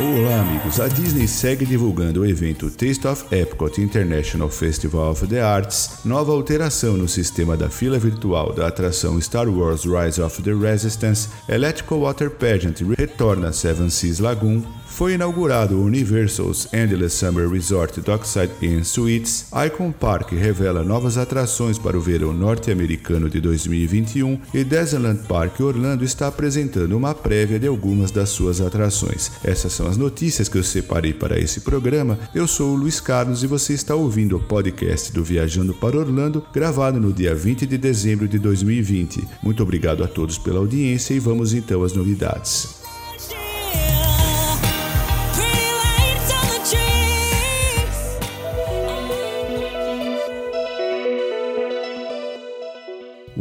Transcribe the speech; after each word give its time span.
Olá, 0.00 0.40
amigos. 0.40 0.80
A 0.80 0.88
Disney 0.88 1.28
segue 1.28 1.66
divulgando 1.66 2.22
o 2.22 2.26
evento 2.26 2.70
Taste 2.70 3.06
of 3.06 3.22
Epcot 3.30 3.78
International 3.82 4.48
Festival 4.48 5.10
of 5.10 5.26
the 5.26 5.42
Arts, 5.42 5.98
nova 6.06 6.32
alteração 6.32 6.96
no 6.96 7.06
sistema 7.06 7.54
da 7.54 7.68
fila 7.68 7.98
virtual 7.98 8.54
da 8.54 8.68
atração 8.68 9.20
Star 9.20 9.46
Wars 9.46 9.84
Rise 9.84 10.22
of 10.22 10.40
the 10.40 10.54
Resistance, 10.54 11.28
Electrical 11.46 11.98
Water 11.98 12.30
Pageant 12.30 12.80
retorna 12.96 13.52
Seven 13.52 13.90
Seas 13.90 14.20
Lagoon, 14.20 14.64
foi 14.90 15.14
inaugurado 15.14 15.76
o 15.76 15.84
Universal's 15.84 16.68
Endless 16.74 17.16
Summer 17.16 17.48
Resort 17.48 18.00
Dockside 18.00 18.52
Inn 18.60 18.84
Suites. 18.84 19.46
Icon 19.66 19.92
Park 19.92 20.32
revela 20.32 20.84
novas 20.84 21.16
atrações 21.16 21.78
para 21.78 21.96
o 21.96 22.00
verão 22.00 22.32
norte-americano 22.32 23.30
de 23.30 23.40
2021 23.40 24.38
e 24.52 24.64
Disneyland 24.64 25.22
Park 25.26 25.60
Orlando 25.60 26.04
está 26.04 26.26
apresentando 26.26 26.96
uma 26.96 27.14
prévia 27.14 27.58
de 27.58 27.66
algumas 27.66 28.10
das 28.10 28.28
suas 28.30 28.60
atrações. 28.60 29.30
Essas 29.42 29.72
são 29.72 29.86
as 29.86 29.96
notícias 29.96 30.48
que 30.48 30.58
eu 30.58 30.64
separei 30.64 31.12
para 31.12 31.38
esse 31.38 31.60
programa. 31.60 32.18
Eu 32.34 32.46
sou 32.46 32.72
o 32.72 32.76
Luiz 32.76 33.00
Carlos 33.00 33.42
e 33.42 33.46
você 33.46 33.72
está 33.72 33.94
ouvindo 33.94 34.36
o 34.36 34.40
podcast 34.40 35.12
do 35.12 35.24
Viajando 35.24 35.72
para 35.72 35.98
Orlando, 35.98 36.44
gravado 36.52 37.00
no 37.00 37.12
dia 37.12 37.34
20 37.34 37.66
de 37.66 37.78
dezembro 37.78 38.28
de 38.28 38.38
2020. 38.38 39.26
Muito 39.42 39.62
obrigado 39.62 40.02
a 40.02 40.08
todos 40.08 40.36
pela 40.36 40.58
audiência 40.58 41.14
e 41.14 41.18
vamos 41.18 41.54
então 41.54 41.82
às 41.82 41.92
novidades. 41.92 42.79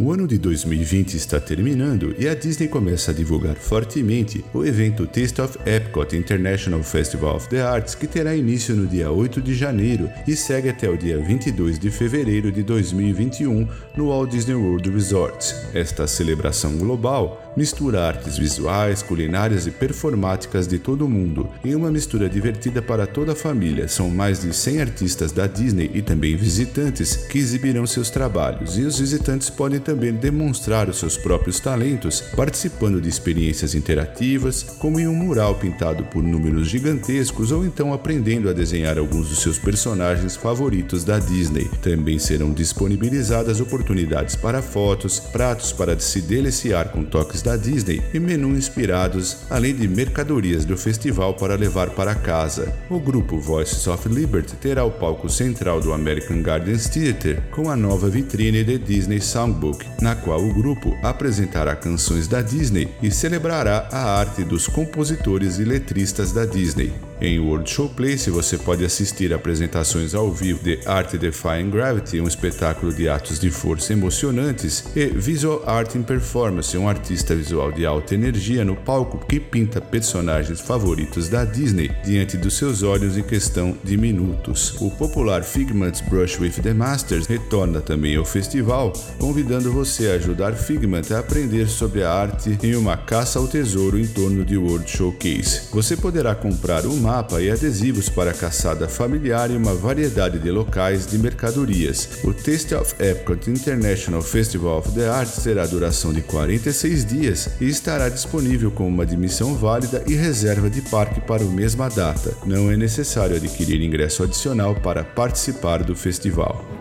O 0.01 0.13
ano 0.13 0.25
de 0.25 0.37
2020 0.37 1.15
está 1.15 1.41
terminando 1.41 2.15
e 2.17 2.25
a 2.25 2.33
Disney 2.33 2.69
começa 2.69 3.11
a 3.11 3.13
divulgar 3.13 3.57
fortemente 3.57 4.45
o 4.53 4.63
evento 4.63 5.05
Taste 5.05 5.41
of 5.41 5.59
Epcot 5.65 6.15
International 6.15 6.81
Festival 6.81 7.35
of 7.35 7.49
the 7.49 7.61
Arts, 7.61 7.95
que 7.95 8.07
terá 8.07 8.33
início 8.33 8.73
no 8.73 8.87
dia 8.87 9.11
8 9.11 9.41
de 9.41 9.53
janeiro 9.53 10.09
e 10.25 10.37
segue 10.37 10.69
até 10.69 10.89
o 10.89 10.97
dia 10.97 11.19
22 11.19 11.77
de 11.77 11.91
fevereiro 11.91 12.49
de 12.49 12.63
2021 12.63 13.67
no 13.97 14.07
Walt 14.07 14.31
Disney 14.31 14.55
World 14.55 14.89
Resort. 14.89 15.53
Esta 15.73 16.07
celebração 16.07 16.77
global 16.77 17.48
mistura 17.55 18.01
artes 18.01 18.37
visuais, 18.37 19.01
culinárias 19.01 19.67
e 19.67 19.71
performáticas 19.71 20.67
de 20.67 20.79
todo 20.79 21.05
o 21.05 21.09
mundo 21.09 21.49
em 21.63 21.75
uma 21.75 21.91
mistura 21.91 22.29
divertida 22.29 22.81
para 22.81 23.05
toda 23.05 23.33
a 23.33 23.35
família. 23.35 23.87
São 23.87 24.09
mais 24.09 24.41
de 24.41 24.53
100 24.53 24.81
artistas 24.81 25.31
da 25.31 25.47
Disney 25.47 25.91
e 25.93 26.01
também 26.01 26.35
visitantes 26.35 27.15
que 27.15 27.37
exibirão 27.37 27.85
seus 27.85 28.09
trabalhos, 28.09 28.77
e 28.77 28.81
os 28.81 28.99
visitantes 28.99 29.49
podem 29.49 29.79
também 29.79 30.13
demonstrar 30.13 30.89
os 30.89 30.97
seus 30.97 31.17
próprios 31.17 31.59
talentos 31.59 32.21
participando 32.35 33.01
de 33.01 33.09
experiências 33.09 33.75
interativas, 33.75 34.63
como 34.79 34.99
em 34.99 35.07
um 35.07 35.15
mural 35.15 35.55
pintado 35.55 36.03
por 36.05 36.23
números 36.23 36.67
gigantescos 36.67 37.51
ou 37.51 37.65
então 37.65 37.93
aprendendo 37.93 38.49
a 38.49 38.53
desenhar 38.53 38.97
alguns 38.97 39.29
dos 39.29 39.41
seus 39.41 39.57
personagens 39.57 40.35
favoritos 40.35 41.03
da 41.03 41.19
Disney. 41.19 41.69
Também 41.81 42.19
serão 42.19 42.51
disponibilizadas 42.51 43.59
oportunidades 43.59 44.35
para 44.35 44.61
fotos, 44.61 45.19
pratos 45.19 45.71
para 45.71 45.97
se 45.99 46.21
deliciar 46.21 46.89
com 46.89 47.03
toques 47.03 47.41
da 47.41 47.48
Disney 47.57 48.01
e 48.13 48.19
menu 48.19 48.55
inspirados, 48.55 49.37
além 49.49 49.75
de 49.75 49.87
mercadorias 49.87 50.65
do 50.65 50.77
festival 50.77 51.33
para 51.33 51.55
levar 51.55 51.89
para 51.91 52.15
casa. 52.15 52.73
O 52.89 52.99
grupo 52.99 53.39
Voices 53.39 53.87
of 53.87 54.07
Liberty 54.07 54.55
terá 54.55 54.83
o 54.83 54.91
palco 54.91 55.29
central 55.29 55.81
do 55.81 55.93
American 55.93 56.41
Gardens 56.41 56.87
Theatre 56.87 57.39
com 57.51 57.69
a 57.69 57.75
nova 57.75 58.09
vitrine 58.09 58.63
de 58.63 58.77
Disney 58.77 59.21
Songbook, 59.21 59.85
na 60.01 60.15
qual 60.15 60.43
o 60.43 60.53
grupo 60.53 60.95
apresentará 61.03 61.75
canções 61.75 62.27
da 62.27 62.41
Disney 62.41 62.87
e 63.01 63.11
celebrará 63.11 63.87
a 63.91 64.19
arte 64.19 64.43
dos 64.43 64.67
compositores 64.67 65.59
e 65.59 65.63
letristas 65.63 66.31
da 66.31 66.45
Disney. 66.45 66.93
Em 67.21 67.37
World 67.37 67.69
Showplace 67.69 68.29
você 68.29 68.57
pode 68.57 68.85
assistir 68.85 69.33
apresentações 69.33 70.15
ao 70.15 70.31
vivo 70.31 70.63
de 70.63 70.79
Art 70.85 71.13
Defying 71.15 71.69
Gravity, 71.69 72.21
um 72.21 72.27
espetáculo 72.27 72.93
de 72.93 73.09
atos 73.09 73.39
de 73.39 73.51
força 73.51 73.91
emocionantes, 73.91 74.85
e 74.95 75.07
Visual 75.07 75.61
Art 75.67 75.95
in 75.95 76.03
Performance, 76.03 76.77
um 76.77 76.87
artista 76.87 77.28
visual 77.35 77.71
de 77.71 77.85
alta 77.85 78.15
energia 78.15 78.63
no 78.63 78.75
palco 78.75 79.25
que 79.25 79.39
pinta 79.39 79.81
personagens 79.81 80.61
favoritos 80.61 81.27
da 81.27 81.43
Disney 81.43 81.91
diante 82.03 82.37
dos 82.37 82.55
seus 82.55 82.81
olhos 82.81 83.17
em 83.17 83.23
questão 83.23 83.77
de 83.83 83.97
minutos. 83.97 84.75
O 84.79 84.89
popular 84.89 85.43
Figment's 85.43 86.01
Brush 86.01 86.39
with 86.39 86.61
the 86.63 86.73
Masters 86.73 87.27
retorna 87.27 87.81
também 87.81 88.15
ao 88.15 88.25
festival, 88.25 88.93
convidando 89.19 89.71
você 89.71 90.07
a 90.07 90.13
ajudar 90.13 90.53
Figment 90.53 91.03
a 91.11 91.19
aprender 91.19 91.67
sobre 91.67 92.03
a 92.03 92.11
arte 92.11 92.57
em 92.63 92.75
uma 92.75 92.95
caça 92.95 93.39
ao 93.39 93.47
tesouro 93.47 93.99
em 93.99 94.07
torno 94.07 94.45
de 94.45 94.57
World 94.57 94.89
Showcase. 94.89 95.69
Você 95.71 95.97
poderá 95.97 96.33
comprar 96.33 96.85
uma 96.85 97.09
mapa 97.09 97.41
e 97.41 97.49
adesivos 97.49 98.07
para 98.07 98.33
caçada 98.33 98.87
familiar 98.87 99.49
e 99.49 99.57
uma 99.57 99.73
variedade 99.73 100.37
de 100.37 100.51
locais 100.51 101.07
de 101.07 101.17
mercadorias. 101.17 102.07
O 102.23 102.31
Taste 102.31 102.75
of 102.75 102.93
Epcot 102.99 103.49
International 103.49 104.21
Festival 104.21 104.77
of 104.77 104.91
the 104.91 105.09
Arts 105.09 105.43
terá 105.43 105.65
duração 105.65 106.13
de 106.13 106.21
46 106.21 107.05
dias 107.05 107.18
e 107.59 107.67
estará 107.67 108.09
disponível 108.09 108.71
com 108.71 108.87
uma 108.87 109.03
admissão 109.03 109.55
válida 109.55 110.03
e 110.07 110.15
reserva 110.15 110.69
de 110.69 110.81
parque 110.81 111.19
para 111.21 111.43
a 111.43 111.47
mesma 111.47 111.89
data. 111.89 112.33
Não 112.45 112.71
é 112.71 112.77
necessário 112.77 113.35
adquirir 113.35 113.81
ingresso 113.81 114.23
adicional 114.23 114.75
para 114.75 115.03
participar 115.03 115.83
do 115.83 115.95
festival. 115.95 116.78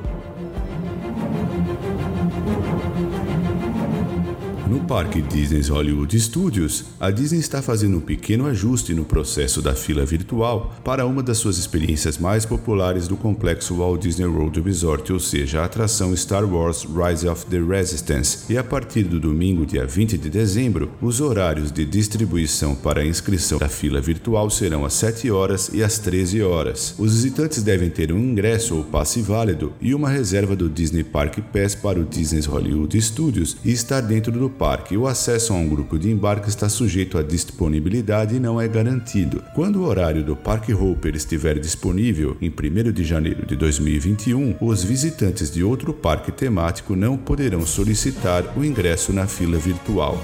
Parque 4.88 5.20
Disney 5.20 5.60
Hollywood 5.68 6.18
Studios, 6.18 6.86
a 6.98 7.10
Disney 7.10 7.40
está 7.40 7.60
fazendo 7.60 7.98
um 7.98 8.00
pequeno 8.00 8.46
ajuste 8.46 8.94
no 8.94 9.04
processo 9.04 9.60
da 9.60 9.74
fila 9.74 10.02
virtual 10.06 10.74
para 10.82 11.04
uma 11.04 11.22
das 11.22 11.36
suas 11.36 11.58
experiências 11.58 12.16
mais 12.16 12.46
populares 12.46 13.06
do 13.06 13.14
complexo 13.14 13.76
Walt 13.76 14.00
Disney 14.00 14.24
World 14.24 14.58
Resort, 14.62 15.12
ou 15.12 15.20
seja, 15.20 15.60
a 15.60 15.66
atração 15.66 16.16
Star 16.16 16.42
Wars 16.42 16.86
Rise 16.86 17.28
of 17.28 17.44
the 17.46 17.60
Resistance. 17.60 18.50
E 18.50 18.56
a 18.56 18.64
partir 18.64 19.02
do 19.02 19.20
domingo, 19.20 19.66
dia 19.66 19.84
20 19.84 20.16
de 20.16 20.30
dezembro, 20.30 20.90
os 21.02 21.20
horários 21.20 21.70
de 21.70 21.84
distribuição 21.84 22.74
para 22.74 23.02
a 23.02 23.06
inscrição 23.06 23.58
da 23.58 23.68
fila 23.68 24.00
virtual 24.00 24.48
serão 24.48 24.86
às 24.86 24.94
7 24.94 25.30
horas 25.30 25.70
e 25.70 25.84
às 25.84 25.98
13 25.98 26.40
horas. 26.42 26.94
Os 26.98 27.12
visitantes 27.12 27.62
devem 27.62 27.90
ter 27.90 28.10
um 28.10 28.18
ingresso 28.18 28.74
ou 28.74 28.84
passe 28.84 29.20
válido 29.20 29.70
e 29.82 29.94
uma 29.94 30.08
reserva 30.08 30.56
do 30.56 30.66
Disney 30.66 31.04
Park 31.04 31.40
Pass 31.52 31.74
para 31.74 32.00
o 32.00 32.06
Disney 32.06 32.40
Hollywood 32.40 32.98
Studios 33.02 33.58
e 33.62 33.70
estar 33.70 34.00
dentro 34.00 34.32
do 34.32 34.48
parque, 34.48 34.77
o 34.96 35.06
acesso 35.06 35.52
a 35.52 35.56
um 35.56 35.68
grupo 35.68 35.98
de 35.98 36.10
embarque 36.10 36.48
está 36.48 36.68
sujeito 36.68 37.18
à 37.18 37.22
disponibilidade 37.22 38.36
e 38.36 38.40
não 38.40 38.60
é 38.60 38.68
garantido. 38.68 39.42
Quando 39.54 39.80
o 39.80 39.84
horário 39.84 40.22
do 40.22 40.36
Parque 40.36 40.72
Hopper 40.72 41.14
estiver 41.14 41.58
disponível, 41.58 42.36
em 42.40 42.48
1 42.50 42.92
de 42.92 43.04
janeiro 43.04 43.46
de 43.46 43.56
2021, 43.56 44.56
os 44.60 44.82
visitantes 44.82 45.50
de 45.50 45.62
outro 45.62 45.92
parque 45.92 46.30
temático 46.30 46.94
não 46.94 47.16
poderão 47.16 47.64
solicitar 47.66 48.44
o 48.56 48.64
ingresso 48.64 49.12
na 49.12 49.26
fila 49.26 49.58
virtual. 49.58 50.18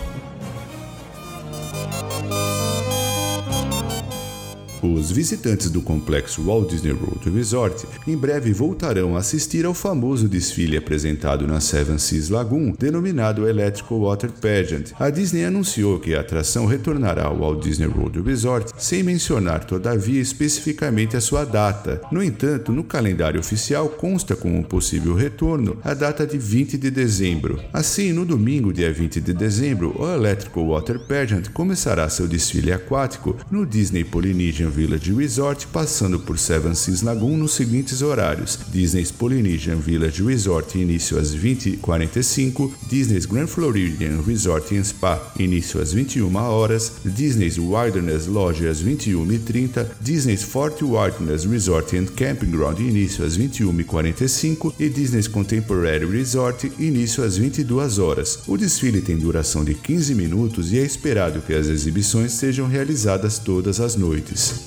Os 4.85 5.11
visitantes 5.11 5.71
do 5.71 5.81
complexo 5.81 6.43
Walt 6.43 6.69
Disney 6.69 6.93
World 6.93 7.31
Resort 7.31 7.87
em 8.07 8.15
breve 8.15 8.53
voltarão 8.53 9.17
a 9.17 9.21
assistir 9.21 9.65
ao 9.65 9.73
famoso 9.73 10.29
desfile 10.29 10.77
apresentado 10.77 11.47
na 11.47 11.59
Seven 11.59 11.97
Seas 11.97 12.29
Lagoon, 12.29 12.75
denominado 12.79 13.49
Electrical 13.49 14.01
Water 14.01 14.31
Pageant. 14.31 14.93
A 14.99 15.09
Disney 15.09 15.45
anunciou 15.45 15.99
que 15.99 16.15
a 16.15 16.21
atração 16.21 16.67
retornará 16.67 17.25
ao 17.25 17.39
Walt 17.39 17.63
Disney 17.63 17.87
World 17.87 18.21
Resort, 18.21 18.73
sem 18.77 19.03
mencionar, 19.03 19.65
todavia, 19.65 20.21
especificamente 20.21 21.17
a 21.17 21.21
sua 21.21 21.47
data. 21.47 22.03
No 22.13 22.23
entanto, 22.23 22.71
no 22.71 22.85
calendário 22.85 23.41
oficial 23.41 23.89
consta 23.89 24.37
como 24.37 24.59
um 24.59 24.63
possível 24.63 25.15
retorno 25.15 25.79
a 25.83 25.95
data 25.95 26.27
de 26.27 26.37
20 26.37 26.77
de 26.77 26.91
dezembro. 26.91 27.59
Assim, 27.73 28.13
no 28.13 28.27
domingo, 28.27 28.71
dia 28.71 28.93
20 28.93 29.19
de 29.19 29.33
dezembro, 29.33 29.95
o 29.99 30.07
Electrical 30.07 30.67
Water 30.67 30.99
Pageant 30.99 31.49
começará 31.55 32.07
seu 32.11 32.29
desfile 32.29 32.71
aquático 32.71 33.35
no 33.51 33.65
Disney 33.65 34.05
Polynesian 34.05 34.74
Village 34.75 35.13
Resort, 35.13 35.69
passando 35.69 36.19
por 36.19 36.37
Seven 36.37 36.75
Seas 36.75 37.01
Lagoon 37.01 37.37
nos 37.37 37.53
seguintes 37.53 38.03
horários: 38.03 38.59
Disney's 38.73 39.13
Polynesian 39.13 39.77
Village 39.77 40.21
Resort, 40.23 40.77
início 40.77 41.17
às 41.17 41.35
20h45, 41.35 42.73
Disney's 42.89 43.25
Grand 43.25 43.47
Floridian 43.47 44.21
Resort 44.27 44.77
and 44.77 44.83
Spa, 44.83 45.33
início 45.39 45.81
às 45.81 45.93
21 45.93 46.35
horas, 46.35 46.93
Disney's 47.05 47.57
Wilderness 47.57 48.27
Lodge 48.27 48.67
às 48.67 48.83
21h30, 48.83 49.87
Disney's 50.01 50.43
Fort 50.43 50.83
Wilderness 50.83 51.45
Resort 51.45 51.97
and 51.97 52.07
Camping 52.17 52.51
Ground, 52.51 52.81
início 52.81 53.25
às 53.25 53.39
21h45 53.39 54.75
e 54.81 54.89
Disney's 54.89 55.29
Contemporary 55.29 56.05
Resort, 56.05 56.73
início 56.81 57.23
às 57.23 57.37
22 57.37 57.99
horas. 57.99 58.41
O 58.49 58.57
desfile 58.57 59.01
tem 59.01 59.17
duração 59.17 59.65
de 59.65 59.75
15 59.75 60.15
minutos 60.17 60.73
e 60.73 60.79
é 60.79 60.83
esperado 60.83 61.41
que 61.43 61.55
as 61.55 61.69
exibições 61.69 62.33
sejam 62.33 62.67
realizadas 62.67 63.39
todas 63.39 63.79
as 63.79 63.95
noites. 63.95 64.64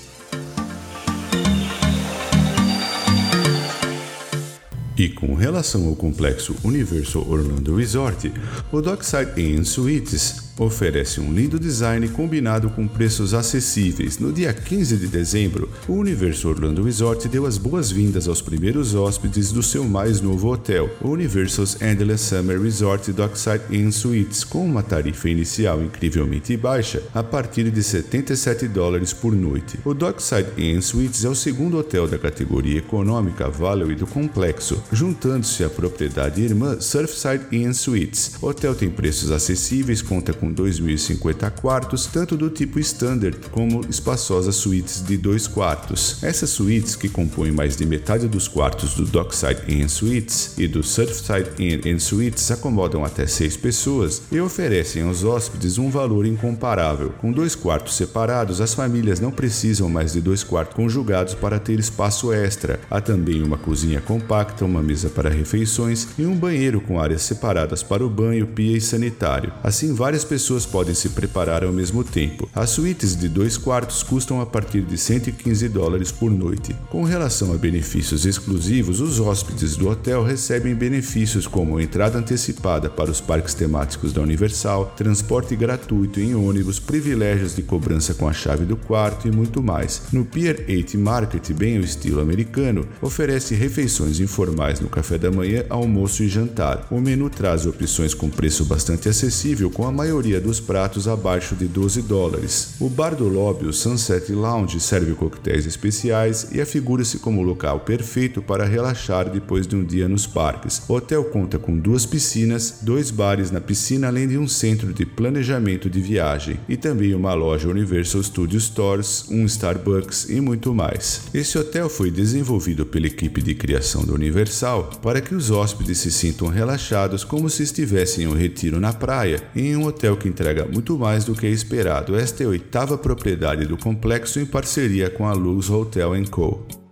E 4.98 5.10
com 5.10 5.36
relação 5.36 5.88
ao 5.88 5.96
complexo 5.96 6.56
Universal 6.64 7.24
Orlando 7.30 7.76
Resort, 7.76 8.34
o 8.72 8.82
Dockside 8.82 9.40
Inn 9.40 9.64
Suites 9.64 10.47
Oferece 10.60 11.22
um 11.22 11.32
lindo 11.32 11.60
design 11.60 12.08
combinado 12.10 12.68
com 12.72 12.88
preços 12.88 13.36
acessíveis. 13.36 14.18
No 14.18 14.34
dia 14.34 14.52
15 14.52 14.98
de 14.98 15.08
dezembro, 15.08 15.70
o 15.88 15.94
Universo 15.94 16.50
Orlando 16.50 16.82
Resort 16.82 17.28
deu 17.28 17.46
as 17.46 17.60
boas-vindas 17.60 18.28
aos 18.28 18.42
primeiros 18.42 18.96
hóspedes 18.96 19.52
do 19.52 19.62
seu 19.62 19.84
mais 19.84 20.20
novo 20.20 20.52
hotel, 20.52 20.90
o 21.00 21.10
Universal's 21.10 21.80
Endless 21.80 22.24
Summer 22.24 22.60
Resort 22.60 23.14
Dockside 23.14 23.66
Inn 23.70 23.92
Suites, 23.92 24.44
com 24.44 24.66
uma 24.66 24.82
tarifa 24.82 25.30
inicial 25.30 25.80
incrivelmente 25.80 26.58
baixa, 26.58 27.04
a 27.14 27.22
partir 27.22 27.70
de 27.70 27.84
77 27.84 28.68
dólares 28.68 29.14
por 29.14 29.34
noite. 29.34 29.80
O 29.86 29.94
Dockside 29.94 30.50
Inn 30.58 30.82
Suites 30.82 31.24
é 31.24 31.30
o 31.30 31.36
segundo 31.36 31.78
hotel 31.78 32.08
da 32.08 32.18
categoria 32.18 32.80
econômica 32.80 33.48
Value 33.48 33.94
do 33.94 34.08
complexo, 34.08 34.82
juntando-se 34.92 35.64
à 35.64 35.70
propriedade 35.70 36.42
irmã 36.42 36.82
Surfside 36.82 37.46
Inn 37.52 37.74
Suites. 37.74 38.38
O 38.42 38.48
hotel 38.48 38.74
tem 38.74 38.90
preços 38.90 39.30
acessíveis, 39.30 40.02
conta 40.02 40.34
com 40.34 40.47
2.050 40.54 41.52
quartos, 41.52 42.06
tanto 42.06 42.38
do 42.38 42.50
tipo 42.50 42.80
standard 42.80 43.38
como 43.52 43.82
espaçosas 43.90 44.56
suítes 44.56 45.02
de 45.02 45.18
dois 45.18 45.48
quartos. 45.48 46.24
Essas 46.24 46.50
suítes, 46.50 46.96
que 46.96 47.10
compõem 47.10 47.52
mais 47.52 47.76
de 47.76 47.86
metade 47.86 48.28
dos 48.28 48.48
quartos 48.48 48.94
do 48.94 49.06
Dockside 49.06 49.62
Inn 49.68 49.88
Suites 49.88 50.54
e 50.58 50.68
do 50.68 50.84
Surfside 50.84 51.52
Inn 51.60 52.00
Suites, 52.00 52.50
acomodam 52.52 53.04
até 53.04 53.28
seis 53.28 53.58
pessoas 53.58 54.22
e 54.32 54.40
oferecem 54.40 55.04
aos 55.04 55.24
hóspedes 55.24 55.78
um 55.78 55.90
valor 55.90 56.26
incomparável. 56.26 57.10
Com 57.20 57.32
dois 57.32 57.56
quartos 57.56 57.96
separados, 57.96 58.62
as 58.62 58.74
famílias 58.74 59.20
não 59.20 59.32
precisam 59.32 59.90
mais 59.90 60.14
de 60.14 60.22
dois 60.22 60.44
quartos 60.44 60.76
conjugados 60.76 61.34
para 61.34 61.60
ter 61.60 61.80
espaço 61.80 62.32
extra. 62.32 62.80
Há 62.90 63.02
também 63.02 63.44
uma 63.44 63.58
cozinha 63.58 64.02
compacta, 64.02 64.66
uma 64.66 64.82
mesa 64.82 65.10
para 65.10 65.30
refeições 65.30 66.08
e 66.18 66.26
um 66.26 66.36
banheiro 66.36 66.82
com 66.82 67.00
áreas 67.00 67.22
separadas 67.24 67.84
para 67.84 68.06
o 68.06 68.10
banho, 68.10 68.48
pia 68.48 68.78
e 68.78 68.82
sanitário. 68.82 69.52
Assim, 69.64 69.94
várias 69.94 70.24
pessoas 70.24 70.37
podem 70.66 70.94
se 70.94 71.10
preparar 71.10 71.64
ao 71.64 71.72
mesmo 71.72 72.04
tempo. 72.04 72.50
As 72.54 72.70
suítes 72.72 73.16
de 73.16 73.28
dois 73.28 73.58
quartos 73.58 74.04
custam 74.04 74.42
a 74.42 74.46
partir 74.46 74.82
de 74.82 74.98
115 74.98 75.70
dólares 75.70 76.12
por 76.12 76.32
noite. 76.32 76.76
Com 76.90 77.04
relação 77.04 77.54
a 77.54 77.58
benefícios 77.58 78.26
exclusivos, 78.26 79.02
os 79.02 79.20
hóspedes 79.20 79.76
do 79.76 79.90
hotel 79.90 80.24
recebem 80.24 80.76
benefícios 80.76 81.48
como 81.48 81.80
entrada 81.80 82.18
antecipada 82.18 82.90
para 82.90 83.12
os 83.12 83.22
parques 83.22 83.54
temáticos 83.54 84.14
da 84.14 84.22
Universal, 84.22 84.94
transporte 84.98 85.56
gratuito 85.56 86.20
em 86.20 86.36
ônibus, 86.36 86.80
privilégios 86.80 87.56
de 87.56 87.62
cobrança 87.62 88.14
com 88.14 88.28
a 88.28 88.34
chave 88.34 88.66
do 88.66 88.76
quarto 88.76 89.28
e 89.28 89.32
muito 89.32 89.62
mais. 89.64 90.04
No 90.12 90.26
Pier 90.26 90.66
8 90.68 90.98
Market, 90.98 91.52
bem 91.54 91.78
ao 91.78 91.84
estilo 91.84 92.22
americano, 92.22 92.88
oferece 93.02 93.56
refeições 93.56 94.20
informais 94.20 94.80
no 94.80 94.90
café 94.90 95.18
da 95.18 95.32
manhã, 95.32 95.64
almoço 95.70 96.24
e 96.24 96.30
jantar. 96.30 96.88
O 96.92 97.00
menu 97.00 97.30
traz 97.30 97.66
opções 97.66 98.14
com 98.14 98.30
preço 98.30 98.66
bastante 98.66 99.08
acessível, 99.08 99.70
com 99.70 99.86
a 99.88 99.92
maioria 99.92 100.27
dos 100.36 100.60
pratos 100.60 101.08
abaixo 101.08 101.56
de 101.56 101.66
12 101.66 102.02
dólares. 102.02 102.76
O 102.80 102.90
bar 102.90 103.16
do 103.16 103.28
lobby, 103.30 103.66
o 103.66 103.74
Sunset 103.74 104.32
Lounge, 104.34 104.80
serve 104.80 105.14
coquetéis 105.14 105.66
especiais 105.66 106.50
e 106.52 106.60
afigura-se 106.60 107.20
como 107.20 107.42
o 107.42 107.44
local 107.44 107.80
perfeito 107.80 108.42
para 108.42 108.66
relaxar 108.66 109.30
depois 109.30 109.66
de 109.66 109.76
um 109.76 109.84
dia 109.84 110.10
nos 110.10 110.28
parques. 110.28 110.82
O 110.88 110.94
hotel 110.94 111.24
conta 111.26 111.58
com 111.58 111.78
duas 111.78 112.06
piscinas, 112.06 112.80
dois 112.82 113.10
bares 113.10 113.50
na 113.52 113.62
piscina, 113.62 114.08
além 114.08 114.28
de 114.28 114.38
um 114.38 114.48
centro 114.48 114.94
de 114.94 115.06
planejamento 115.06 115.90
de 115.90 116.02
viagem 116.02 116.60
e 116.68 116.76
também 116.76 117.16
uma 117.16 117.34
loja 117.34 117.70
Universal 117.70 118.22
Studio 118.24 118.60
Stores, 118.60 119.26
um 119.30 119.46
Starbucks 119.46 120.30
e 120.30 120.42
muito 120.42 120.74
mais. 120.74 121.22
Esse 121.34 121.58
hotel 121.58 121.90
foi 121.90 122.12
desenvolvido 122.12 122.86
pela 122.86 123.08
equipe 123.08 123.42
de 123.42 123.56
criação 123.56 124.06
da 124.06 124.14
Universal 124.14 124.90
para 125.02 125.22
que 125.22 125.34
os 125.34 125.50
hóspedes 125.50 126.00
se 126.00 126.12
sintam 126.12 126.48
relaxados 126.48 127.24
como 127.24 127.50
se 127.50 127.64
estivessem 127.64 128.26
em 128.26 128.28
um 128.28 128.34
retiro 128.34 128.80
na 128.80 128.92
praia, 128.92 129.42
em 129.56 129.76
um 129.76 129.86
hotel 129.86 130.17
que 130.18 130.28
entrega 130.28 130.66
muito 130.66 130.98
mais 130.98 131.24
do 131.24 131.34
que 131.34 131.46
é 131.46 131.50
esperado. 131.50 132.16
Esta 132.16 132.44
é 132.44 132.46
a 132.46 132.50
oitava 132.50 132.98
propriedade 132.98 133.66
do 133.66 133.78
complexo 133.78 134.40
em 134.40 134.46
parceria 134.46 135.10
com 135.10 135.28
a 135.28 135.34
Luz 135.34 135.70
Hotel 135.70 136.12
Co. 136.30 136.87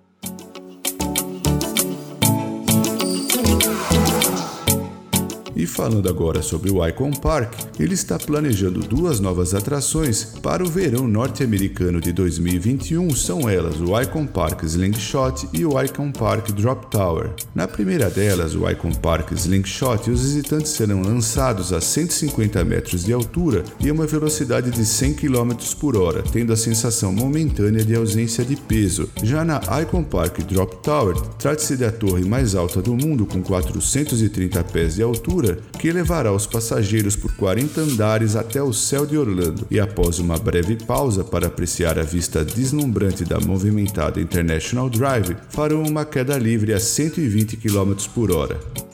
E 5.66 5.68
falando 5.68 6.08
agora 6.08 6.44
sobre 6.44 6.70
o 6.70 6.88
Icon 6.88 7.10
Park, 7.10 7.56
ele 7.80 7.96
está 7.96 8.20
planejando 8.20 8.82
duas 8.82 9.20
novas 9.20 9.56
atrações 9.56 10.24
para 10.24 10.64
o 10.64 10.70
verão 10.70 11.08
norte-americano 11.08 12.00
de 12.00 12.14
2021. 12.14 13.10
São 13.16 13.50
elas 13.50 13.82
o 13.82 14.00
Icon 14.00 14.28
Park 14.28 14.62
Slingshot 14.62 15.50
e 15.52 15.66
o 15.66 15.82
Icon 15.82 16.12
Park 16.12 16.52
Drop 16.52 16.86
Tower. 16.92 17.32
Na 17.56 17.68
primeira 17.68 18.12
delas, 18.12 18.54
o 18.54 18.70
Icon 18.70 18.92
Park 18.92 19.32
Slingshot, 19.32 20.08
os 20.12 20.22
visitantes 20.22 20.72
serão 20.72 21.02
lançados 21.02 21.74
a 21.74 21.82
150 21.82 22.64
metros 22.64 23.04
de 23.04 23.12
altura 23.12 23.64
e 23.80 23.90
a 23.90 23.94
uma 23.94 24.06
velocidade 24.06 24.70
de 24.70 24.86
100 24.86 25.16
km 25.16 25.52
por 25.80 25.98
hora, 25.98 26.22
tendo 26.32 26.54
a 26.54 26.56
sensação 26.56 27.12
momentânea 27.12 27.84
de 27.84 27.96
ausência 27.96 28.46
de 28.46 28.56
peso. 28.56 29.10
Já 29.24 29.44
na 29.44 29.60
Icon 29.82 30.04
Park 30.04 30.42
Drop 30.42 30.76
Tower, 30.84 31.20
trata-se 31.40 31.76
da 31.76 31.92
torre 31.92 32.24
mais 32.24 32.54
alta 32.54 32.84
do 32.84 32.94
mundo 32.96 33.26
com 33.26 33.42
430 33.42 34.64
pés 34.66 34.94
de 34.94 35.02
altura 35.02 35.55
que 35.80 35.92
levará 35.92 36.32
os 36.32 36.46
passageiros 36.48 37.16
por 37.16 37.36
40 37.36 37.82
andares 37.82 38.36
até 38.36 38.62
o 38.62 38.74
céu 38.74 39.06
de 39.06 39.18
Orlando 39.18 39.68
e 39.70 39.80
após 39.80 40.20
uma 40.20 40.38
breve 40.38 40.76
pausa 40.76 41.24
para 41.24 41.48
apreciar 41.48 41.98
a 42.00 42.04
vista 42.04 42.44
deslumbrante 42.44 43.26
da 43.26 43.40
movimentada 43.40 44.20
International 44.20 44.90
Drive, 44.90 45.36
farão 45.50 45.84
uma 45.84 46.06
queda 46.06 46.38
livre 46.38 46.74
a 46.74 46.80
120 46.80 47.58
km 47.58 47.94
por 48.14 48.32
hora. 48.32 48.85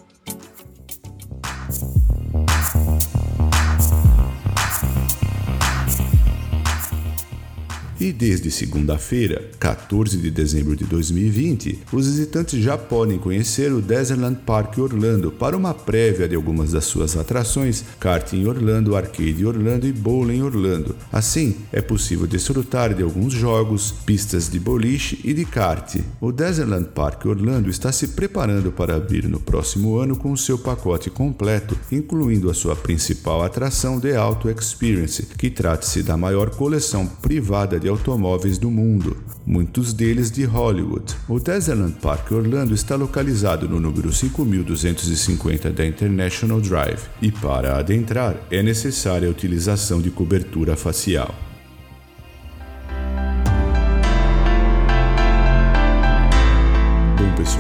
E 8.02 8.12
desde 8.12 8.50
segunda-feira, 8.50 9.52
14 9.60 10.18
de 10.18 10.32
dezembro 10.32 10.76
de 10.76 10.84
2020, 10.86 11.84
os 11.94 12.08
visitantes 12.08 12.60
já 12.60 12.76
podem 12.76 13.20
conhecer 13.20 13.72
o 13.72 13.80
Desertland 13.80 14.40
Park 14.44 14.80
Orlando 14.80 15.30
para 15.30 15.56
uma 15.56 15.72
prévia 15.72 16.28
de 16.28 16.34
algumas 16.34 16.72
das 16.72 16.86
suas 16.86 17.16
atrações, 17.16 17.86
karting 18.00 18.48
Orlando, 18.48 18.96
arcade 18.96 19.46
Orlando 19.46 19.86
e 19.86 19.92
bowling 19.92 20.42
Orlando. 20.42 20.96
Assim, 21.14 21.58
é 21.72 21.80
possível 21.80 22.26
desfrutar 22.26 22.92
de 22.96 23.04
alguns 23.04 23.34
jogos, 23.34 23.92
pistas 24.04 24.50
de 24.50 24.60
boliche 24.60 25.20
e 25.24 25.32
de 25.32 25.46
kart. 25.46 25.98
O 26.20 26.32
Desertland 26.32 26.88
Park 26.96 27.28
Orlando 27.28 27.70
está 27.70 27.92
se 27.92 28.08
preparando 28.08 28.72
para 28.72 28.96
abrir 28.96 29.28
no 29.28 29.40
próximo 29.40 29.98
ano 29.98 30.16
com 30.16 30.32
o 30.32 30.38
seu 30.38 30.58
pacote 30.58 31.12
completo, 31.12 31.78
incluindo 31.92 32.50
a 32.50 32.56
sua 32.56 32.76
principal 32.76 33.44
atração 33.44 34.00
The 34.00 34.16
Auto 34.16 34.50
Experience, 34.50 35.28
que 35.38 35.52
trata-se 35.52 36.02
da 36.02 36.18
maior 36.18 36.50
coleção 36.50 37.06
privada 37.06 37.80
de 37.80 37.91
automóveis 37.92 38.58
do 38.58 38.72
mundo, 38.72 39.18
muitos 39.46 39.94
deles 39.94 40.32
de 40.32 40.44
Hollywood. 40.44 41.16
O 41.28 41.40
Desertland 41.40 41.96
Park 42.02 42.32
Orlando 42.32 42.74
está 42.74 42.96
localizado 42.96 43.68
no 43.68 43.80
número 43.80 44.12
5250 44.12 45.70
da 45.72 45.86
International 45.86 46.60
Drive 46.60 47.02
e 47.22 47.32
para 47.32 47.78
adentrar 47.78 48.36
é 48.50 48.64
necessária 48.64 49.28
a 49.28 49.32
utilização 49.32 50.02
de 50.02 50.10
cobertura 50.10 50.76
facial. 50.76 51.51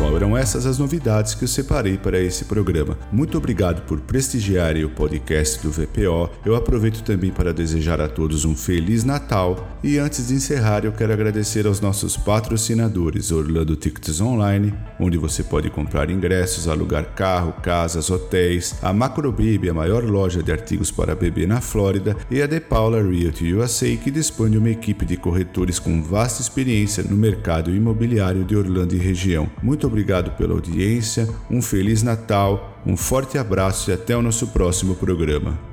Pessoal, 0.02 0.16
eram 0.16 0.38
essas 0.38 0.66
as 0.66 0.80
novidades 0.80 1.36
que 1.36 1.44
eu 1.44 1.48
separei 1.48 1.98
para 1.98 2.20
esse 2.20 2.46
programa. 2.46 2.98
Muito 3.12 3.38
obrigado 3.38 3.84
por 3.84 4.00
prestigiarem 4.00 4.84
o 4.84 4.90
podcast 4.90 5.62
do 5.62 5.72
VPO. 5.72 6.30
Eu 6.44 6.56
aproveito 6.56 7.04
também 7.04 7.30
para 7.30 7.54
desejar 7.54 8.02
a 8.02 8.08
todos 8.08 8.44
um 8.44 8.56
feliz 8.56 9.04
Natal 9.04 9.78
e 9.84 9.98
antes 9.98 10.28
de 10.28 10.36
encerrar, 10.36 10.86
eu 10.86 10.92
quero 10.92 11.14
agradecer 11.14 11.68
aos 11.68 11.80
nossos 11.80 12.18
patrocinadores 12.18 13.32
Orlando 13.32 13.76
Tickets 13.76 14.22
Online, 14.22 14.74
onde 15.00 15.18
você 15.18 15.44
pode 15.44 15.70
comprar 15.70 16.10
ingressos, 16.10 16.68
alugar 16.68 17.14
carro, 17.14 17.54
casas, 17.62 18.10
hotéis, 18.10 18.76
a 18.82 18.94
Macrobaby, 18.94 19.70
a 19.70 19.74
maior 19.74 20.04
loja 20.04 20.42
de 20.42 20.52
artigos 20.52 20.92
para 20.92 21.16
bebê 21.16 21.46
na 21.46 21.62
Flórida, 21.62 22.16
e 22.30 22.42
a 22.42 22.48
De 22.48 22.60
Paula 22.60 23.02
Realty 23.02 23.54
USA, 23.54 23.96
que 23.98 24.12
dispõe 24.12 24.52
de 24.52 24.58
uma 24.58 24.70
equipe 24.70 25.06
de 25.06 25.18
corretores 25.18 25.80
com 25.80 26.02
vasta 26.02 26.42
experiência 26.42 27.04
no 27.04 27.18
mercado 27.18 27.74
imobiliário 27.74 28.44
de 28.44 28.56
Orlando 28.56 28.96
e 28.96 29.00
região. 29.00 29.50
Muito 29.62 29.91
obrigado 29.92 30.32
pela 30.38 30.54
audiência, 30.54 31.28
um 31.50 31.62
Feliz 31.62 32.02
Natal, 32.02 32.82
um 32.86 32.96
forte 32.96 33.38
abraço 33.38 33.92
e 33.92 33.94
até 33.94 34.16
o 34.16 34.22
nosso 34.22 34.48
próximo 34.48 34.96
programa. 34.96 35.71